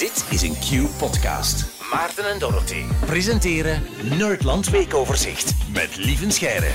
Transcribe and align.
Dit 0.00 0.26
is 0.30 0.42
een 0.42 0.54
Q-podcast. 0.54 1.84
Maarten 1.92 2.30
en 2.30 2.38
Dorothy 2.38 2.82
presenteren 3.06 3.82
Nerdland 4.18 4.70
Weekoverzicht 4.70 5.54
met 5.72 5.96
Lieven 5.96 6.30
Scheire. 6.32 6.70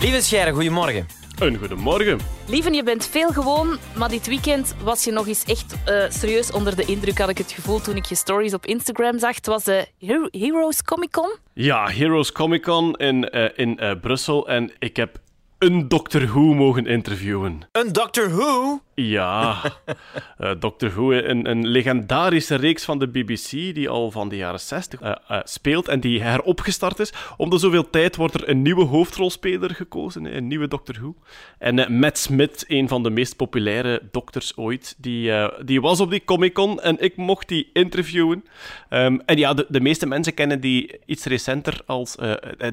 Lieve 0.00 0.22
Scheire, 0.22 0.52
goedemorgen. 0.52 1.06
Een 1.38 1.56
goedemorgen. 1.58 2.18
Lieven, 2.46 2.72
je 2.74 2.82
bent 2.82 3.06
veel 3.06 3.28
gewoon, 3.32 3.78
maar 3.96 4.08
dit 4.08 4.26
weekend 4.26 4.74
was 4.82 5.04
je 5.04 5.10
nog 5.12 5.26
eens 5.26 5.44
echt 5.44 5.74
eh, 5.84 6.04
serieus 6.08 6.50
onder 6.52 6.76
de 6.76 6.84
indruk, 6.84 7.18
had 7.18 7.28
ik 7.28 7.38
het 7.38 7.52
gevoel 7.52 7.80
toen 7.80 7.96
ik 7.96 8.04
je 8.04 8.14
stories 8.14 8.54
op 8.54 8.66
Instagram 8.66 9.18
zag. 9.18 9.34
Het 9.34 9.46
was 9.46 9.64
de 9.64 9.86
Hero- 9.98 10.28
Heroes 10.30 10.82
Comic 10.82 11.10
Con. 11.10 11.36
Ja, 11.52 11.88
Heroes 11.90 12.32
Comic 12.32 12.62
Con 12.62 12.94
in, 12.94 13.28
eh, 13.30 13.50
in 13.54 13.78
eh, 13.78 14.00
Brussel 14.00 14.48
en 14.48 14.72
ik 14.78 14.96
heb 14.96 15.18
een 15.58 15.88
Doctor 15.88 16.26
Who 16.26 16.40
mogen 16.40 16.86
interviewen. 16.86 17.68
Een 17.72 17.92
Doctor 17.92 18.36
Who? 18.36 18.80
Ja, 18.94 19.62
eh, 20.38 20.50
Doctor 20.58 20.90
Who, 20.90 21.12
een, 21.12 21.50
een 21.50 21.66
legendarische 21.66 22.54
reeks 22.54 22.84
van 22.84 22.98
de 22.98 23.08
BBC 23.08 23.50
die 23.50 23.88
al 23.88 24.10
van 24.10 24.28
de 24.28 24.36
jaren 24.36 24.60
60 24.60 25.00
eh, 25.00 25.12
eh, 25.28 25.40
speelt 25.44 25.88
en 25.88 26.00
die 26.00 26.22
heropgestart 26.22 26.98
is. 26.98 27.12
Om 27.36 27.50
de 27.50 27.58
zoveel 27.58 27.90
tijd 27.90 28.16
wordt 28.16 28.34
er 28.34 28.48
een 28.48 28.62
nieuwe 28.62 28.84
hoofdrolspeler 28.84 29.74
gekozen, 29.74 30.36
een 30.36 30.46
nieuwe 30.46 30.68
Doctor 30.68 30.94
Who. 30.94 31.14
En 31.58 31.78
eh, 31.78 31.88
Matt 31.88 32.18
Smith, 32.18 32.64
een 32.68 32.88
van 32.88 33.02
de 33.02 33.10
meest 33.10 33.36
populaire 33.36 34.02
dokters 34.10 34.56
ooit, 34.56 34.94
die, 34.98 35.32
eh, 35.32 35.48
die 35.64 35.80
was 35.80 36.00
op 36.00 36.10
die 36.10 36.24
Comic-Con 36.24 36.80
en 36.80 36.96
ik 37.00 37.16
mocht 37.16 37.48
die 37.48 37.70
interviewen. 37.72 38.44
Ehm, 38.88 39.18
en 39.26 39.38
ja, 39.38 39.54
de, 39.54 39.66
de 39.68 39.80
meeste 39.80 40.06
mensen 40.06 40.34
kennen 40.34 40.60
die 40.60 41.00
iets 41.06 41.24
recenter 41.24 41.80
als 41.86 42.16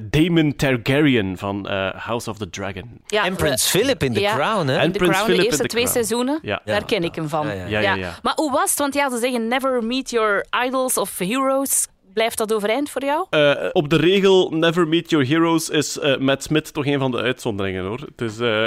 Damon 0.02 0.56
Targaryen 0.56 1.38
van 1.38 1.68
eh, 1.68 1.88
House 1.94 2.30
of 2.30 2.38
the 2.38 2.50
Dragon. 2.50 3.00
Ja, 3.06 3.24
En 3.24 3.36
Prins 3.36 3.70
Philip 3.70 4.02
in 4.02 4.12
The 4.12 4.20
ja. 4.20 4.34
Crown, 4.34 4.66
hè? 4.66 4.78
En 4.78 4.92
Prins 4.92 5.12
Crown, 5.12 5.24
Philip 5.24 5.36
de 5.36 5.44
in 5.44 5.44
eerste 5.44 5.62
The 5.62 5.68
twee 5.68 5.84
Crown. 5.84 5.98
Seizoenen, 6.12 6.38
Ja. 6.42 6.60
daar 6.64 6.84
ken 6.84 7.04
ik 7.04 7.14
hem 7.14 7.28
van. 7.28 7.46
Ja, 7.46 7.52
ja. 7.52 7.66
Ja, 7.66 7.80
ja, 7.80 7.94
ja. 7.94 8.14
Maar 8.22 8.32
hoe 8.36 8.50
was 8.52 8.70
het? 8.70 8.78
Want 8.78 8.94
ja, 8.94 9.10
ze 9.10 9.18
zeggen 9.18 9.48
never 9.48 9.84
meet 9.84 10.10
your 10.10 10.46
idols 10.66 10.96
of 10.96 11.18
heroes. 11.18 11.86
Blijft 12.12 12.38
dat 12.38 12.52
overeind 12.52 12.90
voor 12.90 13.04
jou? 13.04 13.26
Eh, 13.30 13.54
op 13.72 13.88
de 13.90 13.96
regel 13.96 14.50
Never 14.50 14.88
Meet 14.88 15.10
Your 15.10 15.26
Heroes 15.26 15.70
is 15.70 15.98
eh, 15.98 16.16
Matt 16.16 16.42
Smith 16.42 16.72
toch 16.74 16.86
een 16.86 16.98
van 16.98 17.10
de 17.10 17.16
uitzonderingen 17.18 17.84
hoor. 17.84 18.00
Het 18.00 18.20
is 18.20 18.38
eh, 18.38 18.62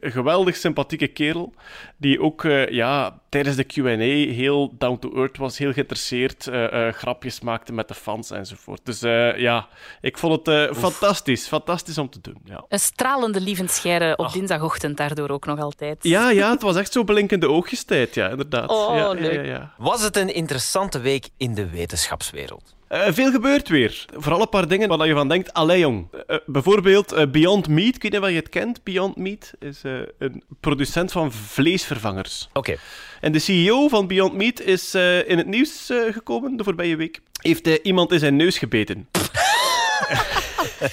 een 0.00 0.10
geweldig 0.12 0.56
sympathieke 0.56 1.06
kerel 1.06 1.52
die 1.96 2.20
ook 2.20 2.44
eh, 2.44 2.68
ja, 2.68 3.18
tijdens 3.30 3.56
de 3.56 3.64
QA 3.64 3.96
heel 4.34 4.74
down 4.78 4.98
to 4.98 5.14
earth 5.14 5.36
was, 5.36 5.58
heel 5.58 5.72
geïnteresseerd, 5.72 6.46
eh, 6.46 6.88
eh, 6.88 6.94
grapjes 6.94 7.40
maakte 7.40 7.72
met 7.72 7.88
de 7.88 7.94
fans 7.94 8.30
enzovoort. 8.30 8.80
Dus 8.84 9.02
eh, 9.02 9.38
ja, 9.38 9.68
ik 10.00 10.18
vond 10.18 10.46
het 10.46 10.48
eh, 10.70 10.76
fantastisch, 10.76 11.46
fantastisch 11.46 11.98
om 11.98 12.10
te 12.10 12.18
doen. 12.20 12.38
Ja. 12.44 12.64
Een 12.68 12.80
stralende 12.80 13.40
lievenscheire 13.40 14.16
op 14.16 14.32
dinsdagochtend 14.32 14.96
daardoor 14.96 15.28
ook 15.30 15.46
nog 15.46 15.60
altijd. 15.60 15.96
Ja, 16.00 16.30
ja, 16.30 16.50
het 16.50 16.62
was 16.62 16.76
echt 16.76 16.92
zo 16.92 17.04
blinkende 17.04 17.48
oogjes-tijd, 17.48 18.14
ja, 18.14 18.28
inderdaad. 18.28 18.70
Oh, 18.70 18.96
ja, 18.96 19.10
leuk. 19.10 19.32
Ja, 19.34 19.42
ja, 19.42 19.74
Was 19.78 20.02
het 20.02 20.16
een 20.16 20.34
interessante 20.34 21.00
week 21.00 21.28
in 21.36 21.54
de 21.54 21.70
wetenschapswereld? 21.70 22.74
Eh, 22.90 23.12
veel 23.12 23.30
gebeurt 23.30 23.68
weer. 23.68 24.04
Vooral 24.14 24.40
een 24.40 24.48
paar 24.48 24.68
dingen 24.68 24.88
waar 24.88 25.06
je 25.06 25.14
van 25.14 25.28
denkt, 25.28 25.52
allee 25.52 25.78
jong. 25.78 26.06
Eh, 26.26 26.36
bijvoorbeeld 26.46 27.12
eh, 27.12 27.26
Beyond 27.26 27.68
Meat, 27.68 27.94
ik 27.94 28.02
weet 28.02 28.12
niet 28.12 28.20
of 28.20 28.28
je 28.28 28.34
het 28.34 28.48
kent. 28.48 28.82
Beyond 28.82 29.16
Meat 29.16 29.52
is 29.58 29.82
eh, 29.84 29.92
een 30.18 30.42
producent 30.60 31.12
van 31.12 31.32
vleesvervangers. 31.32 32.48
Oké. 32.52 32.76
En 33.20 33.32
de 33.32 33.38
CEO 33.38 33.88
van 33.88 34.06
Beyond 34.06 34.32
Meat 34.34 34.60
is 34.60 34.94
eh, 34.94 35.28
in 35.28 35.38
het 35.38 35.46
nieuws 35.46 35.90
eh, 35.90 35.98
gekomen 36.12 36.56
de 36.56 36.64
voorbije 36.64 36.96
week. 36.96 37.20
Heeft 37.42 37.66
eh, 37.66 37.74
iemand 37.82 38.12
in 38.12 38.18
zijn 38.18 38.36
neus 38.36 38.58
gebeten. 38.58 39.08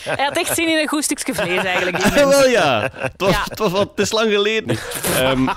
Hij 0.03 0.25
had 0.25 0.37
echt 0.37 0.55
zin 0.55 0.67
in 0.69 0.77
een 0.77 0.87
goed 0.87 1.03
stukje 1.03 1.33
vlees 1.35 1.63
eigenlijk. 1.63 2.03
Ah, 2.03 2.13
wel 2.29 2.47
ja. 2.47 2.89
Het, 2.93 3.11
was, 3.17 3.31
Ja. 3.31 3.43
Het, 3.49 3.59
was, 3.59 3.71
wat- 3.71 3.89
het 3.89 3.99
is 3.99 4.11
lang 4.11 4.31
geleden. 4.31 4.77
Ehm, 5.15 5.47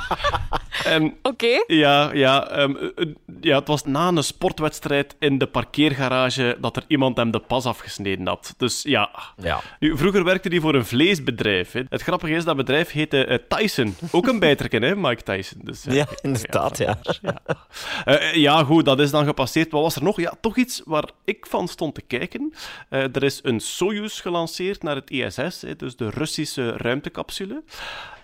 en 0.91 1.15
Oké. 1.23 1.65
Ja, 1.67 2.11
ja, 2.13 2.49
ehm, 2.49 2.77
eh, 2.77 3.07
ja, 3.41 3.59
het 3.59 3.69
was 3.69 3.85
na 3.85 4.09
een 4.09 4.25
sportwedstrijd 4.25 5.17
in 5.19 5.39
de 5.39 5.47
parkeergarage 5.47 6.57
dat 6.61 6.77
er 6.77 6.85
iemand 6.87 7.17
hem 7.17 7.31
de 7.31 7.39
pas 7.39 7.65
afgesneden 7.65 8.27
had. 8.27 8.55
Dus 8.57 8.83
ja. 8.83 9.11
Ja. 9.37 9.61
Nu, 9.79 9.97
vroeger 9.97 10.25
werkte 10.25 10.49
hij 10.49 10.61
voor 10.61 10.75
een 10.75 10.87
vleesbedrijf. 10.87 11.73
Hè. 11.73 11.83
Het 11.89 12.03
grappige 12.03 12.35
is, 12.35 12.45
dat 12.45 12.57
bedrijf 12.57 12.91
heette 12.91 13.25
eh, 13.25 13.39
Tyson. 13.49 13.95
Ook 14.11 14.27
een 14.27 14.39
bijterken, 14.39 14.83
hè, 14.83 14.97
Mike 14.97 15.23
Tyson. 15.23 15.61
Dus, 15.65 15.87
eh, 15.87 15.95
Ja, 15.95 16.07
inderdaad, 16.23 16.79
ja. 16.79 16.99
eh, 18.05 18.35
ja, 18.35 18.65
goed, 18.65 18.85
dat 18.85 19.01
is 19.01 19.11
dan 19.11 19.25
gepasseerd. 19.25 19.71
Wat 19.71 19.83
was 19.83 19.97
er 19.97 20.03
nog? 20.03 20.21
Ja, 20.21 20.35
toch 20.41 20.57
iets 20.57 20.83
waar 20.85 21.11
ik 21.25 21.47
van 21.49 21.69
stond 21.69 21.95
te 21.95 22.03
kijken. 22.03 22.53
Eh, 22.89 23.03
er 23.03 23.23
is 23.23 23.41
een 23.43 23.61
Soyuz 23.61 24.21
gelanceerd 24.21 24.83
naar 24.83 24.95
het 24.95 25.11
ISS, 25.11 25.61
hè, 25.63 25.77
dus 25.77 25.97
de 25.97 26.11
Russische 26.11 26.77
ruimtecapsule. 26.77 27.63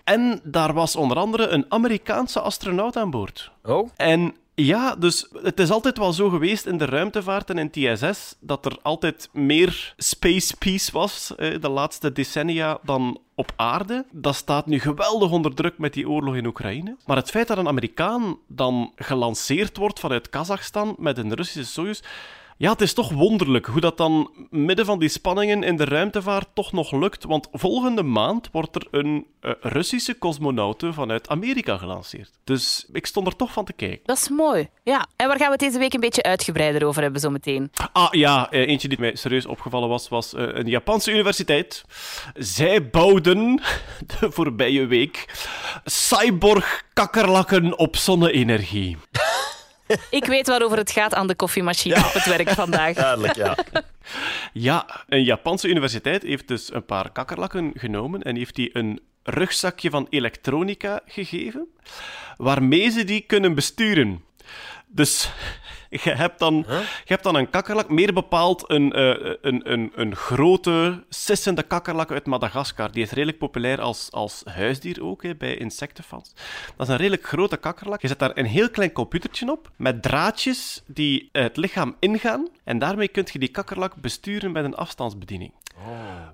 En 0.06 0.40
daar 0.42 0.72
was 0.72 0.96
onder 0.96 1.16
andere 1.16 1.48
een 1.48 1.64
Amerikaanse 1.68 2.40
astronaut 2.40 2.96
aan 2.96 3.10
boord. 3.10 3.50
Oh? 3.64 3.88
En 3.96 4.34
ja, 4.54 4.94
dus 4.94 5.28
het 5.42 5.60
is 5.60 5.70
altijd 5.70 5.98
wel 5.98 6.12
zo 6.12 6.28
geweest 6.28 6.66
in 6.66 6.78
de 6.78 6.84
ruimtevaart 6.84 7.50
en 7.50 7.58
in 7.58 7.66
het 7.66 7.76
ISS 7.76 8.34
dat 8.40 8.64
er 8.64 8.78
altijd 8.82 9.28
meer 9.32 9.94
space 9.96 10.56
peace 10.56 10.92
was 10.92 11.34
eh, 11.36 11.60
de 11.60 11.68
laatste 11.68 12.12
decennia 12.12 12.78
dan 12.82 13.20
op 13.34 13.52
aarde. 13.56 14.04
Dat 14.10 14.34
staat 14.34 14.66
nu 14.66 14.78
geweldig 14.78 15.30
onder 15.30 15.54
druk 15.54 15.78
met 15.78 15.92
die 15.92 16.08
oorlog 16.08 16.34
in 16.34 16.46
Oekraïne. 16.46 16.96
Maar 17.06 17.16
het 17.16 17.30
feit 17.30 17.48
dat 17.48 17.58
een 17.58 17.68
Amerikaan 17.68 18.38
dan 18.46 18.92
gelanceerd 18.96 19.76
wordt 19.76 20.00
vanuit 20.00 20.30
Kazachstan 20.30 20.94
met 20.98 21.18
een 21.18 21.34
Russische 21.34 21.72
Soyuz. 21.72 22.00
Ja, 22.58 22.70
het 22.70 22.80
is 22.80 22.92
toch 22.92 23.12
wonderlijk 23.12 23.66
hoe 23.66 23.80
dat 23.80 23.96
dan 23.96 24.30
midden 24.50 24.86
van 24.86 24.98
die 24.98 25.08
spanningen 25.08 25.62
in 25.62 25.76
de 25.76 25.84
ruimtevaart 25.84 26.48
toch 26.54 26.72
nog 26.72 26.92
lukt. 26.92 27.24
Want 27.24 27.48
volgende 27.52 28.02
maand 28.02 28.48
wordt 28.52 28.76
er 28.76 28.86
een 28.90 29.26
eh, 29.40 29.50
Russische 29.60 30.18
cosmonaute 30.18 30.92
vanuit 30.92 31.28
Amerika 31.28 31.76
gelanceerd. 31.76 32.30
Dus 32.44 32.86
ik 32.92 33.06
stond 33.06 33.26
er 33.26 33.36
toch 33.36 33.52
van 33.52 33.64
te 33.64 33.72
kijken. 33.72 34.00
Dat 34.04 34.16
is 34.16 34.28
mooi. 34.28 34.68
Ja. 34.82 35.06
En 35.16 35.28
waar 35.28 35.36
gaan 35.36 35.46
we 35.46 35.52
het 35.52 35.60
deze 35.60 35.78
week 35.78 35.94
een 35.94 36.00
beetje 36.00 36.22
uitgebreider 36.22 36.86
over 36.86 37.02
hebben 37.02 37.20
zometeen? 37.20 37.70
Ah 37.92 38.08
ja, 38.10 38.50
eh, 38.50 38.68
eentje 38.68 38.88
die 38.88 39.00
mij 39.00 39.16
serieus 39.16 39.46
opgevallen 39.46 39.88
was, 39.88 40.08
was 40.08 40.34
eh, 40.34 40.44
een 40.48 40.68
Japanse 40.68 41.12
universiteit. 41.12 41.84
Zij 42.34 42.88
bouwden 42.90 43.62
de 44.20 44.30
voorbije 44.30 44.86
week 44.86 45.24
cyborg-kakkerlakken 45.84 47.78
op 47.78 47.96
zonne-energie. 47.96 48.96
Ik 50.10 50.24
weet 50.24 50.46
waarover 50.46 50.78
het 50.78 50.90
gaat 50.90 51.14
aan 51.14 51.26
de 51.26 51.34
koffiemachine 51.34 51.96
op 51.96 52.12
het 52.12 52.26
werk 52.26 52.48
vandaag. 52.48 52.94
Duidelijk, 52.94 53.34
ja. 53.36 53.56
Ja, 54.52 55.04
een 55.08 55.24
Japanse 55.24 55.68
universiteit 55.68 56.22
heeft 56.22 56.48
dus 56.48 56.72
een 56.72 56.84
paar 56.84 57.10
kakkerlakken 57.10 57.72
genomen 57.74 58.22
en 58.22 58.36
heeft 58.36 58.54
die 58.54 58.70
een 58.72 59.00
rugzakje 59.22 59.90
van 59.90 60.06
elektronica 60.10 61.00
gegeven, 61.06 61.66
waarmee 62.36 62.90
ze 62.90 63.04
die 63.04 63.20
kunnen 63.20 63.54
besturen. 63.54 64.24
Dus 64.86 65.30
je 66.04 66.10
hebt 66.10 66.38
dan, 66.38 66.54
je 66.68 66.84
hebt 67.04 67.22
dan 67.22 67.34
een 67.34 67.50
kakkerlak, 67.50 67.88
meer 67.88 68.12
bepaald 68.12 68.70
een, 68.70 68.92
eh, 68.92 69.34
een, 69.40 69.72
een, 69.72 69.92
een 69.94 70.16
grote, 70.16 71.04
sissende 71.08 71.62
kakkerlak 71.62 72.10
uit 72.10 72.26
Madagaskar. 72.26 72.92
Die 72.92 73.02
is 73.02 73.10
redelijk 73.10 73.38
populair 73.38 73.80
als, 73.80 74.08
als 74.10 74.42
huisdier 74.44 75.04
ook, 75.04 75.22
hè, 75.22 75.34
bij 75.34 75.56
insectenfans. 75.56 76.32
Dat 76.76 76.86
is 76.86 76.92
een 76.92 76.98
redelijk 76.98 77.26
grote 77.26 77.56
kakkerlak. 77.56 78.02
Je 78.02 78.08
zet 78.08 78.18
daar 78.18 78.36
een 78.36 78.46
heel 78.46 78.70
klein 78.70 78.92
computertje 78.92 79.50
op, 79.50 79.70
met 79.76 80.02
draadjes 80.02 80.82
die 80.86 81.28
het 81.32 81.56
lichaam 81.56 81.96
ingaan. 81.98 82.48
En 82.64 82.78
daarmee 82.78 83.08
kun 83.08 83.26
je 83.32 83.38
die 83.38 83.48
kakkerlak 83.48 83.94
besturen 83.94 84.52
met 84.52 84.64
een 84.64 84.74
afstandsbediening. 84.74 85.52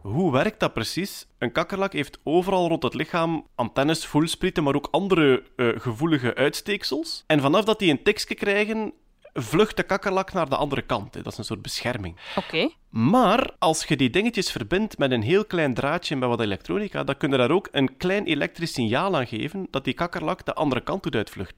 Hoe 0.02 0.32
werkt 0.32 0.60
dat 0.60 0.72
precies? 0.72 1.26
Een 1.38 1.52
kakkerlak 1.52 1.92
heeft 1.92 2.18
overal 2.22 2.68
rond 2.68 2.82
het 2.82 2.94
lichaam 2.94 3.46
antennes, 3.54 4.06
voelsprieten, 4.06 4.62
maar 4.62 4.74
ook 4.74 4.88
andere 4.90 5.42
eh, 5.56 5.68
gevoelige 5.76 6.34
uitsteeksels. 6.34 7.24
En 7.26 7.40
vanaf 7.40 7.64
dat 7.64 7.78
die 7.78 7.90
een 7.90 8.02
tikje 8.02 8.34
krijgen, 8.34 8.92
vlucht 9.34 9.76
de 9.76 9.82
kakkerlak 9.82 10.32
naar 10.32 10.48
de 10.48 10.56
andere 10.56 10.82
kant. 10.82 11.12
Dat 11.12 11.26
is 11.26 11.38
een 11.38 11.44
soort 11.44 11.62
bescherming. 11.62 12.16
Oké. 12.36 12.70
Maar 12.88 13.50
als 13.58 13.84
je 13.84 13.96
die 13.96 14.10
dingetjes 14.10 14.50
verbindt 14.50 14.98
met 14.98 15.10
een 15.10 15.22
heel 15.22 15.44
klein 15.44 15.74
draadje 15.74 16.16
met 16.16 16.28
wat 16.28 16.40
elektronica, 16.40 17.04
dan 17.04 17.16
kun 17.16 17.30
je 17.30 17.36
daar 17.36 17.50
ook 17.50 17.68
een 17.70 17.96
klein 17.96 18.24
elektrisch 18.24 18.72
signaal 18.72 19.16
aan 19.16 19.26
geven 19.26 19.66
dat 19.70 19.84
die 19.84 19.94
kakkerlak 19.94 20.44
de 20.44 20.54
andere 20.54 20.80
kant 20.80 21.02
doet 21.02 21.14
uitvluchten. 21.14 21.56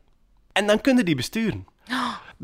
En 0.52 0.66
dan 0.66 0.80
kun 0.80 0.96
je 0.96 1.04
die 1.04 1.14
besturen. 1.14 1.66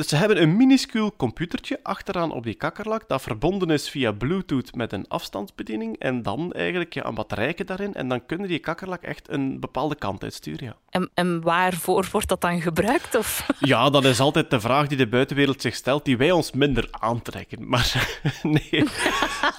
Dus 0.00 0.08
ze 0.08 0.16
hebben 0.16 0.42
een 0.42 0.56
minuscuul 0.56 1.16
computertje 1.16 1.80
achteraan 1.82 2.32
op 2.32 2.44
die 2.44 2.54
kakkerlak 2.54 3.08
dat 3.08 3.22
verbonden 3.22 3.70
is 3.70 3.88
via 3.91 4.12
Bluetooth 4.12 4.74
met 4.74 4.92
een 4.92 5.04
afstandsbediening 5.08 5.98
en 5.98 6.22
dan 6.22 6.52
eigenlijk 6.52 6.94
ja, 6.94 7.04
een 7.06 7.14
batterijke 7.14 7.64
daarin 7.64 7.94
en 7.94 8.08
dan 8.08 8.26
kunnen 8.26 8.48
die 8.48 8.58
kakkerlak 8.58 9.02
echt 9.02 9.28
een 9.30 9.60
bepaalde 9.60 9.94
kant 9.94 10.22
uitsturen. 10.22 10.64
Ja. 10.64 10.76
En, 10.91 11.10
en 11.14 11.41
waarvoor 11.41 12.08
wordt 12.12 12.28
dat 12.28 12.41
dan 12.41 12.60
gebruikt? 12.60 13.14
Of? 13.14 13.47
ja, 13.60 13.91
dat 13.91 14.04
is 14.04 14.20
altijd 14.20 14.50
de 14.50 14.60
vraag 14.60 14.86
die 14.86 14.97
de 14.97 15.06
buitenwereld 15.08 15.60
zich 15.62 15.74
stelt, 15.74 16.04
die 16.04 16.16
wij 16.16 16.30
ons 16.30 16.53
minder 16.53 16.88
aantrekken. 16.91 17.68
Maar 17.68 18.08
nee, 18.42 18.84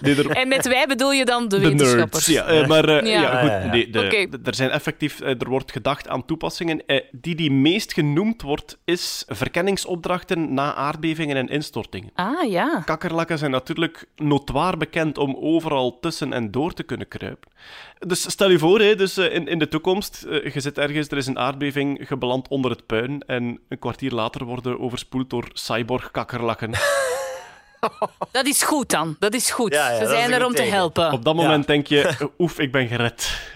nee 0.01 0.15
er, 0.15 0.29
En 0.29 0.47
met 0.47 0.67
wij 0.67 0.85
bedoel 0.87 1.11
je 1.11 1.25
dan 1.25 1.47
de, 1.47 1.59
de 1.59 1.69
wetenschappers? 1.69 2.27
nerds. 2.27 2.47
Ja, 2.47 2.61
eh, 2.61 2.67
maar 2.67 2.85
eh, 2.89 3.11
Ja. 3.11 3.59
goed, 3.61 3.71
nee, 3.71 3.89
de- 3.89 4.39
er 4.43 4.55
zijn 4.55 4.69
effectief, 4.69 5.19
eh, 5.19 5.41
er 5.41 5.49
wordt 5.49 5.71
gedacht 5.71 6.07
aan 6.07 6.25
toepassingen. 6.25 6.85
Eh, 6.85 7.01
die 7.11 7.35
die 7.35 7.51
meest 7.51 7.93
genoemd 7.93 8.41
wordt, 8.41 8.77
is 8.85 9.25
na 10.35 10.73
aardbevingen 10.73 11.37
en 11.37 11.47
instortingen. 11.47 12.11
Ah, 12.15 12.51
ja. 12.51 12.81
Kakkerlakken 12.85 13.37
zijn 13.37 13.51
natuurlijk 13.51 14.07
notoir 14.15 14.77
bekend 14.77 15.17
om 15.17 15.37
overal 15.39 15.99
tussen 15.99 16.33
en 16.33 16.51
door 16.51 16.73
te 16.73 16.83
kunnen 16.83 17.07
kruipen. 17.07 17.51
Dus 17.99 18.31
stel 18.31 18.49
je 18.49 18.59
voor, 18.59 18.79
hè, 18.79 18.95
dus, 18.95 19.17
eh, 19.17 19.33
in, 19.33 19.47
in 19.47 19.59
de 19.59 19.67
toekomst, 19.67 20.23
eh, 20.23 20.53
je 20.53 20.59
zit 20.59 20.77
ergens, 20.77 21.07
er 21.07 21.17
is 21.17 21.27
een 21.27 21.39
aardbeving 21.39 22.07
gebeland 22.07 22.47
onder 22.47 22.71
het 22.71 22.85
puin 22.85 23.21
en 23.21 23.59
een 23.69 23.79
kwartier 23.79 24.11
later 24.11 24.45
worden 24.45 24.79
overspoeld 24.79 25.29
door 25.29 25.47
cyborg-kakkerlakken. 25.53 26.71
Dat 28.31 28.45
is 28.45 28.63
goed 28.63 28.89
dan. 28.89 29.15
Dat 29.19 29.33
is 29.33 29.51
goed. 29.51 29.73
Ja, 29.73 29.89
ja, 29.89 29.99
Ze 29.99 30.05
zijn 30.07 30.31
er 30.31 30.45
om 30.45 30.53
te 30.53 30.61
helpen. 30.61 31.11
Op 31.11 31.23
dat 31.23 31.35
moment 31.35 31.67
denk 31.67 31.87
je, 31.87 32.15
oef, 32.39 32.59
ik 32.59 32.71
ben 32.71 32.87
gered. 32.87 33.51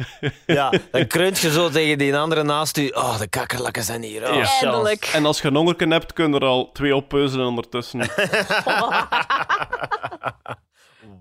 Ja, 0.45 0.73
dan 0.91 1.07
kreunt 1.15 1.39
je 1.39 1.51
zo 1.51 1.69
tegen 1.69 1.97
die 1.97 2.17
andere 2.17 2.43
naast 2.43 2.77
u. 2.77 2.87
Oh, 2.87 3.19
de 3.19 3.27
kakkerlakken 3.27 3.83
zijn 3.83 4.03
hier. 4.03 4.31
Oh. 4.31 4.61
Eindelijk. 4.61 5.05
En 5.13 5.25
als 5.25 5.41
je 5.41 5.47
een 5.47 5.55
hongerken 5.55 5.91
hebt, 5.91 6.13
kunnen 6.13 6.39
er 6.39 6.47
al 6.47 6.71
twee 6.71 6.95
oppeuzelen 6.95 7.47
ondertussen. 7.47 7.99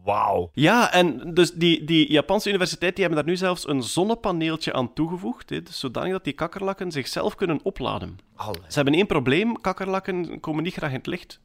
Wauw. 0.04 0.50
Ja, 0.52 0.92
en 0.92 1.34
dus 1.34 1.52
die, 1.52 1.84
die 1.84 2.12
Japanse 2.12 2.48
universiteit 2.48 2.96
die 2.96 3.04
hebben 3.04 3.24
daar 3.24 3.32
nu 3.32 3.38
zelfs 3.38 3.68
een 3.68 3.82
zonnepaneeltje 3.82 4.72
aan 4.72 4.92
toegevoegd, 4.92 5.50
hè, 5.50 5.62
dus 5.62 5.78
zodanig 5.78 6.12
dat 6.12 6.24
die 6.24 6.32
kakkerlakken 6.32 6.92
zichzelf 6.92 7.34
kunnen 7.34 7.60
opladen. 7.62 8.18
Allee. 8.36 8.60
Ze 8.68 8.74
hebben 8.74 8.94
één 8.94 9.06
probleem, 9.06 9.60
kakkerlakken 9.60 10.40
komen 10.40 10.62
niet 10.62 10.74
graag 10.74 10.90
in 10.90 10.96
het 10.96 11.06
licht. 11.06 11.40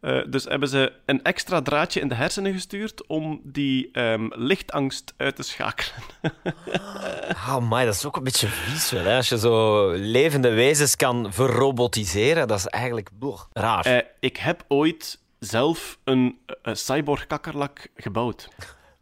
Eh, 0.00 0.20
dus 0.28 0.44
hebben 0.44 0.68
ze 0.68 0.92
een 1.04 1.22
extra 1.22 1.62
draadje 1.62 2.00
in 2.00 2.08
de 2.08 2.14
hersenen 2.14 2.52
gestuurd 2.52 3.06
om 3.06 3.40
die 3.44 3.88
ehm, 3.92 4.28
lichtangst 4.34 5.14
uit 5.16 5.36
te 5.36 5.42
schakelen. 5.42 6.02
Oh, 7.48 7.70
my, 7.70 7.84
dat 7.84 7.94
is 7.94 8.04
ook 8.04 8.16
een 8.16 8.24
beetje 8.24 8.48
vies 8.48 8.90
wel. 8.90 9.04
Hè? 9.04 9.16
Als 9.16 9.28
je 9.28 9.38
zo 9.38 9.90
levende 9.90 10.50
wezens 10.50 10.96
kan 10.96 11.32
verrobotiseren, 11.32 12.48
dat 12.48 12.58
is 12.58 12.66
eigenlijk 12.66 13.10
boah, 13.12 13.40
raar. 13.52 13.84
Eh, 13.84 13.98
ik 14.20 14.36
heb 14.36 14.64
ooit 14.68 15.18
zelf 15.38 15.98
een, 16.04 16.38
eh, 16.62 16.74
cyborg-kakkerlak 16.74 17.88
gebouwd. 17.96 18.48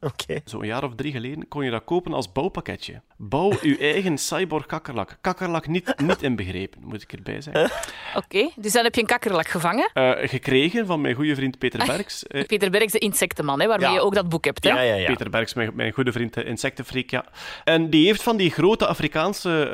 Oké. 0.11 0.41
Zo'n 0.45 0.67
jaar 0.67 0.85
of 0.85 0.95
drie 0.95 1.13
geleden 1.13 1.49
kon 1.49 1.65
je 1.65 1.71
dat 1.71 1.85
kopen 1.85 2.13
als 2.13 2.33
bouwpakketje. 2.33 3.01
Bouw 3.17 3.53
uw 3.63 3.77
eigen 3.93 4.19
cyborg-kakkerlak. 4.19 5.19
Kakkerlak 5.21 5.67
niet, 5.67 5.95
niet 6.03 6.23
inbegrepen, 6.23 6.81
moet 6.85 7.03
ik 7.03 7.13
erbij 7.13 7.41
zeggen. 7.41 7.71
Oké, 8.17 8.51
dus 8.57 8.73
dan 8.73 8.85
heb 8.85 8.95
je 8.95 9.01
een 9.01 9.07
kakkerlak 9.07 9.49
gevangen. 9.49 9.91
Eh, 9.93 10.11
gekregen 10.29 10.87
van 10.87 11.01
mijn 11.01 11.15
goede 11.15 11.35
vriend 11.35 11.59
Peter 11.59 11.87
Berks. 11.87 12.27
Eh, 12.27 12.45
Peter 12.47 12.71
Bergs, 12.71 12.93
de 12.93 12.99
insectenman, 12.99 13.61
hè, 13.61 13.67
waarmee 13.67 13.89
Ja. 13.89 13.95
je 13.95 14.01
ook 14.01 14.15
dat 14.15 14.29
boek 14.29 14.45
hebt. 14.45 14.65
Hè? 14.65 14.71
Ja, 14.71 14.81
ja, 14.81 14.95
ja. 14.95 15.07
Peter 15.07 15.31
Berks, 15.31 15.55
mijn, 15.55 15.71
mijn 15.75 15.93
goede 15.93 16.13
vriend, 16.13 16.35
de 16.35 16.45
insectenfreak, 16.45 17.11
ja. 17.11 17.25
En 17.65 17.91
die 17.91 18.07
heeft 18.07 18.23
van 18.23 18.37
die 18.37 18.51
grote 18.51 18.87
Afrikaanse 18.87 19.69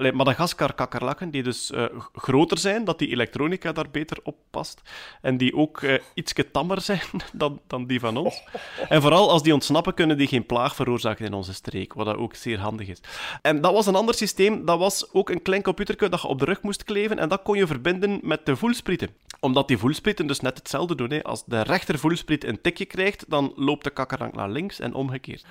eh 0.00 0.12
Madagaskar-kakkerlakken, 0.12 1.30
die 1.30 1.42
dus 1.42 1.70
eh, 1.70 1.84
groter 2.12 2.58
zijn, 2.58 2.84
dat 2.84 2.98
die 2.98 3.08
elektronica 3.10 3.72
daar 3.72 3.90
beter 3.90 4.18
op 4.22 4.36
past. 4.50 4.82
En 5.22 5.36
die 5.36 5.54
ook 5.54 5.82
eh 5.82 5.98
iets 6.14 6.32
tammer 6.52 6.80
zijn 6.80 7.00
dan, 7.32 7.60
dan 7.66 7.86
die 7.86 8.00
van 8.00 8.16
ons. 8.16 8.42
En 8.88 9.02
vooral 9.02 9.30
als 9.30 9.42
die 9.42 9.54
ontsnappen, 9.68 9.94
kunnen 9.94 10.18
die 10.18 10.26
geen 10.26 10.46
plaag 10.46 10.74
veroorzaken 10.74 11.26
in 11.26 11.32
onze 11.32 11.54
streek, 11.54 11.94
wat 11.94 12.06
dat 12.06 12.16
ook 12.16 12.34
zeer 12.34 12.58
handig 12.58 12.88
is. 12.88 13.00
En 13.42 13.60
dat 13.60 13.72
was 13.72 13.86
een 13.86 13.94
ander 13.94 14.14
systeem, 14.14 14.64
dat 14.64 14.78
was 14.78 15.12
ook 15.12 15.30
een 15.30 15.42
klein 15.42 15.62
computertje 15.62 16.08
dat 16.08 16.22
je 16.22 16.28
op 16.28 16.38
de 16.38 16.44
rug 16.44 16.62
moest 16.62 16.84
kleven, 16.84 17.18
en 17.18 17.28
dat 17.28 17.42
kon 17.42 17.56
je 17.56 17.66
verbinden 17.66 18.20
met 18.22 18.46
de 18.46 18.56
voelsprieten. 18.56 19.08
Omdat 19.40 19.68
die 19.68 19.78
voelsprieten 19.78 20.26
dus 20.26 20.40
net 20.40 20.58
hetzelfde 20.58 20.94
doen. 20.94 21.10
Hè. 21.10 21.22
Als 21.22 21.44
de 21.44 21.62
rechter 21.62 21.98
voelspriet 21.98 22.44
een 22.44 22.60
tikje 22.60 22.84
krijgt, 22.84 23.24
dan 23.28 23.52
loopt 23.56 23.84
de 23.84 23.90
kakkerlak 23.90 24.34
naar 24.34 24.50
links 24.50 24.80
en 24.80 24.94
omgekeerd. 24.94 25.44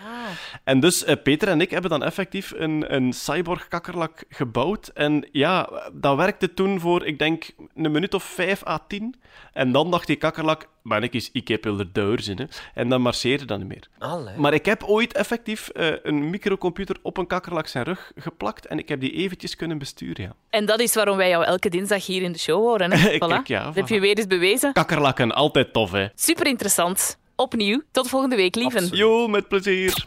En 0.63 0.79
dus 0.79 1.03
eh, 1.03 1.15
Peter 1.23 1.47
en 1.47 1.61
ik 1.61 1.69
hebben 1.69 1.89
dan 1.89 2.03
effectief 2.03 2.53
een, 2.55 2.95
een 2.95 3.13
cyborg-kakkerlak 3.13 4.23
gebouwd. 4.29 4.87
En 4.87 5.27
ja, 5.31 5.69
dat 5.93 6.17
werkte 6.17 6.53
toen 6.53 6.79
voor, 6.79 7.05
ik 7.05 7.19
denk, 7.19 7.49
een 7.75 7.91
minuut 7.91 8.13
of 8.13 8.23
vijf 8.23 8.65
à 8.67 8.79
tien. 8.87 9.15
En 9.53 9.71
dan 9.71 9.91
dacht 9.91 10.07
die 10.07 10.15
kakkerlak, 10.15 10.67
maar 10.87 11.03
ik 11.03 11.13
is, 11.13 11.29
ik 11.31 11.47
heb 11.47 11.65
er 11.65 11.93
deur 11.93 12.29
in. 12.29 12.37
Hè. 12.37 12.45
En 12.73 12.89
dan 12.89 13.01
marcheerde 13.01 13.45
dat 13.45 13.57
niet 13.57 13.67
meer. 13.67 13.87
Allee. 13.97 14.37
Maar 14.37 14.53
ik 14.53 14.65
heb 14.65 14.83
ooit 14.83 15.13
effectief 15.13 15.69
eh, 15.69 15.87
een 16.03 16.29
microcomputer 16.29 16.97
op 17.01 17.17
een 17.17 17.27
kakkerlak 17.27 17.67
zijn 17.67 17.83
rug 17.83 18.11
geplakt. 18.15 18.65
En 18.65 18.79
ik 18.79 18.89
heb 18.89 18.99
die 18.99 19.11
eventjes 19.11 19.55
kunnen 19.55 19.77
besturen, 19.77 20.23
ja. 20.23 20.35
En 20.49 20.65
dat 20.65 20.79
is 20.79 20.95
waarom 20.95 21.17
wij 21.17 21.29
jou 21.29 21.43
elke 21.43 21.69
dinsdag 21.69 22.05
hier 22.05 22.21
in 22.21 22.31
de 22.31 22.39
show 22.39 22.61
horen. 22.61 22.91
Hè? 22.91 23.09
Voilà. 23.15 23.27
Kijk, 23.27 23.47
ja, 23.47 23.63
dat 23.63 23.75
heb 23.75 23.87
je 23.87 23.99
weer 23.99 24.17
eens 24.17 24.27
bewezen. 24.27 24.73
Kakkerlakken, 24.73 25.31
altijd 25.31 25.73
tof, 25.73 25.91
hè. 25.91 26.07
Super 26.15 26.47
interessant. 26.47 27.17
Opnieuw. 27.35 27.81
Tot 27.91 28.09
volgende 28.09 28.35
week, 28.35 28.55
lieven. 28.55 28.87
Jo, 28.91 29.27
met 29.27 29.47
plezier. 29.47 30.05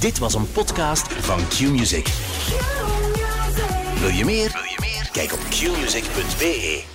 Dit 0.00 0.18
was 0.18 0.34
een 0.34 0.52
podcast 0.52 1.12
van 1.12 1.38
Q-Music. 1.48 2.06
Wil 4.00 4.10
je 4.10 4.24
meer? 4.24 4.50
Wil 4.52 4.62
je 4.62 4.76
meer? 4.80 5.08
Kijk 5.12 5.32
op 5.32 5.40
qmusic.be. 5.50 6.91